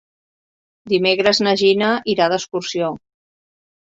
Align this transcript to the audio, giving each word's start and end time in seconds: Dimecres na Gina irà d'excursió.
Dimecres 0.93 1.41
na 1.47 1.51
Gina 1.61 1.91
irà 2.13 2.29
d'excursió. 2.33 2.89